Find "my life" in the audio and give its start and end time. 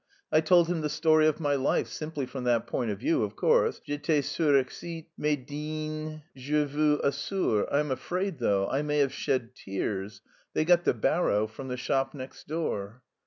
1.39-1.85